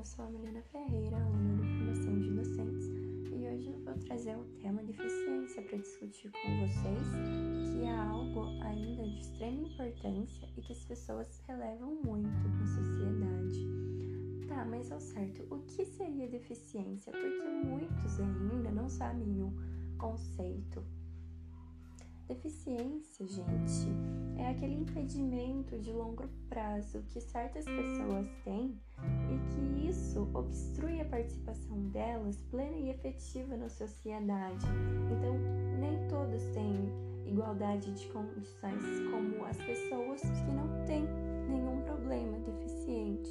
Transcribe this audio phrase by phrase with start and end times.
[0.00, 4.44] eu sou a Milena Ferreira, aluna de formação de docentes, e hoje vou trazer o
[4.62, 7.06] tema deficiência para discutir com vocês,
[7.70, 14.48] que é algo ainda de extrema importância e que as pessoas relevam muito na sociedade.
[14.48, 17.12] Tá, mas ao certo, o que seria deficiência?
[17.12, 19.52] Porque muitos ainda não sabem o
[19.98, 20.82] conceito.
[22.26, 23.90] Deficiência, gente,
[24.38, 31.04] é aquele impedimento de longo prazo que certas pessoas têm e que isso obstrui a
[31.04, 34.66] participação delas plena e efetiva na sociedade.
[35.10, 35.36] Então,
[35.78, 36.92] nem todos têm
[37.26, 41.04] igualdade de condições como as pessoas que não têm
[41.48, 43.30] nenhum problema deficiente.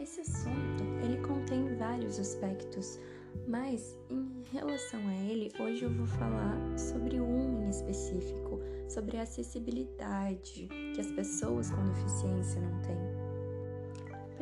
[0.00, 2.98] Esse assunto, ele contém vários aspectos,
[3.46, 9.22] mas em relação a ele, hoje eu vou falar sobre um em específico, sobre a
[9.22, 13.13] acessibilidade que as pessoas com deficiência não têm.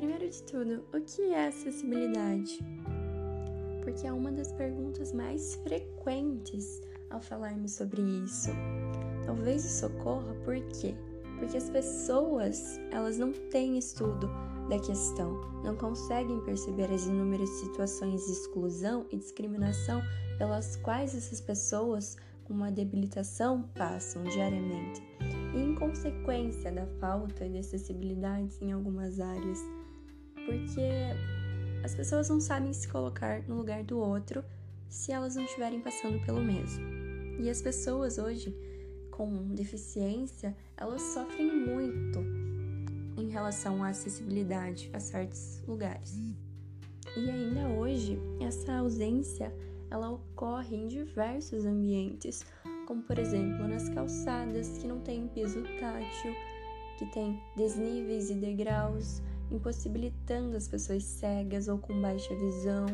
[0.03, 2.59] Primeiro de tudo, o que é acessibilidade?
[3.85, 8.51] Porque é uma das perguntas mais frequentes ao falarmos sobre isso.
[9.25, 10.97] Talvez isso ocorra por quê?
[11.39, 14.29] Porque as pessoas, elas não têm estudo
[14.69, 20.03] da questão, não conseguem perceber as inúmeras situações de exclusão e discriminação
[20.37, 25.01] pelas quais essas pessoas com uma debilitação passam diariamente,
[25.55, 29.61] e em consequência da falta de acessibilidade em algumas áreas,
[30.47, 30.81] porque
[31.85, 34.45] as pessoas não sabem se colocar no lugar do outro
[34.89, 36.85] se elas não estiverem passando pelo mesmo.
[37.41, 38.55] E as pessoas hoje
[39.13, 42.19] com deficiência, elas sofrem muito
[43.17, 46.19] em relação à acessibilidade a certos lugares.
[47.17, 49.55] E ainda hoje, essa ausência
[49.91, 52.45] ela ocorre em diversos ambientes,
[52.87, 56.35] como por exemplo nas calçadas que não tem piso tátil,
[56.99, 59.21] que tem desníveis e degraus,
[59.53, 62.87] impossibilitando as pessoas cegas ou com baixa visão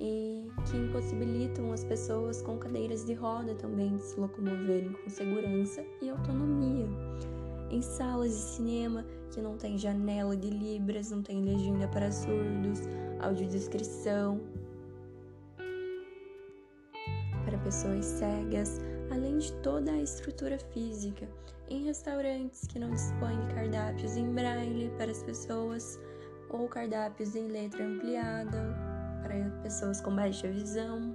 [0.00, 5.84] e que impossibilitam as pessoas com cadeiras de roda também de se locomoverem com segurança
[6.02, 6.86] e autonomia.
[7.70, 12.80] Em salas de cinema que não tem janela de libras, não tem legenda para surdos,
[13.20, 14.40] audiodescrição.
[17.44, 18.80] Para pessoas cegas,
[19.10, 21.28] além de toda a estrutura física,
[21.68, 25.98] em restaurantes que não dispõem de cardápios em braille para as pessoas
[26.50, 28.74] ou cardápios em letra ampliada
[29.22, 31.14] para pessoas com baixa visão,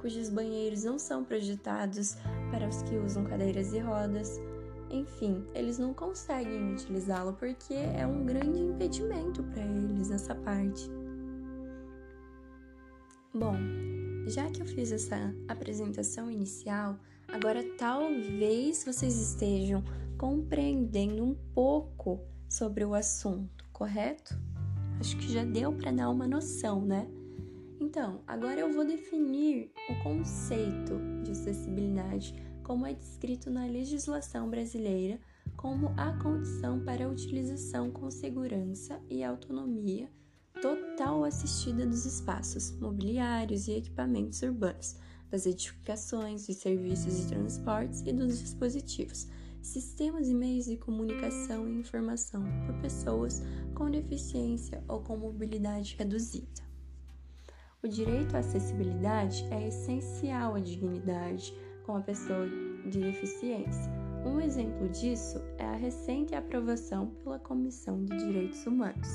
[0.00, 2.16] cujos banheiros não são projetados
[2.50, 4.40] para os que usam cadeiras de rodas
[4.92, 10.90] enfim, eles não conseguem utilizá-lo porque é um grande impedimento para eles nessa parte.
[13.34, 13.56] Bom,
[14.26, 16.98] já que eu fiz essa apresentação inicial,
[17.32, 19.82] agora talvez vocês estejam
[20.18, 24.38] compreendendo um pouco sobre o assunto, correto?
[25.00, 27.08] Acho que já deu para dar uma noção, né?
[27.80, 35.18] Então, agora eu vou definir o conceito de acessibilidade como é descrito na legislação brasileira
[35.56, 40.08] como a condição para a utilização com segurança e autonomia
[40.60, 44.96] total assistida dos espaços mobiliários e equipamentos urbanos,
[45.32, 49.26] das edificações, dos serviços de transportes e dos dispositivos,
[49.62, 53.42] sistemas e meios de comunicação e informação por pessoas
[53.74, 56.62] com deficiência ou com mobilidade reduzida.
[57.82, 61.52] O direito à acessibilidade é essencial à dignidade,
[61.86, 62.46] com a pessoa
[62.86, 63.90] de deficiência.
[64.24, 69.08] Um exemplo disso é a recente aprovação pela Comissão de Direitos Humanos.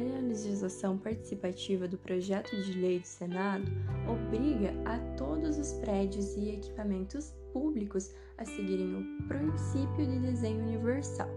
[0.00, 3.70] A legislação participativa do projeto de lei do Senado
[4.08, 11.28] obriga a todos os prédios e equipamentos públicos a seguirem o princípio de desenho universal.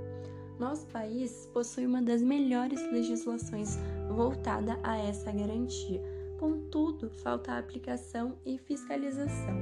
[0.57, 3.78] Nosso país possui uma das melhores legislações
[4.16, 6.02] voltada a essa garantia,
[6.40, 9.58] contudo, falta aplicação e fiscalização.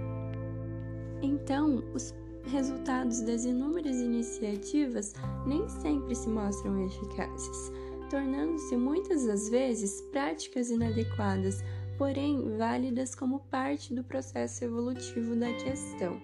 [1.24, 5.14] Então, os resultados das inúmeras iniciativas
[5.46, 7.72] nem sempre se mostram eficazes,
[8.12, 11.64] tornando-se muitas das vezes práticas inadequadas,
[11.98, 16.22] porém válidas como parte do processo evolutivo da questão.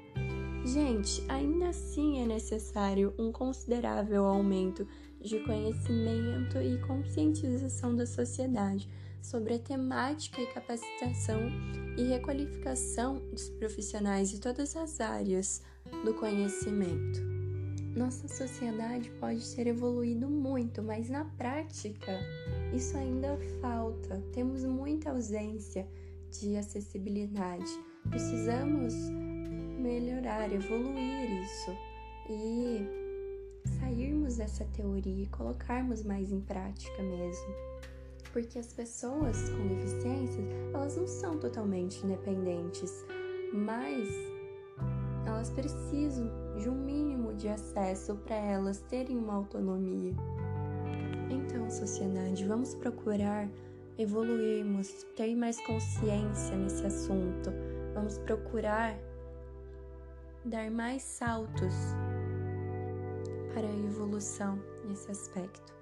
[0.65, 4.85] Gente, ainda assim é necessário um considerável aumento
[5.21, 8.89] de conhecimento e conscientização da sociedade
[9.21, 11.39] sobre a temática e capacitação
[11.97, 15.63] e requalificação dos profissionais de todas as áreas
[16.03, 17.36] do conhecimento.
[17.97, 22.11] Nossa sociedade pode ter evoluído muito, mas na prática
[22.71, 24.23] isso ainda falta.
[24.31, 25.87] Temos muita ausência
[26.29, 27.65] de acessibilidade.
[28.07, 28.93] Precisamos
[29.79, 31.71] melhorar, evoluir isso
[32.29, 32.87] e
[33.79, 37.55] sairmos dessa teoria e colocarmos mais em prática mesmo.
[38.31, 42.93] Porque as pessoas com deficiências, elas não são totalmente independentes,
[43.51, 44.07] mas
[45.25, 50.13] elas precisam de um mínimo de acesso para elas terem uma autonomia.
[51.29, 53.47] Então, sociedade, vamos procurar
[53.97, 57.51] evoluirmos, ter mais consciência nesse assunto.
[57.93, 58.97] Vamos procurar
[60.45, 61.73] dar mais saltos
[63.53, 65.73] para a evolução nesse aspecto.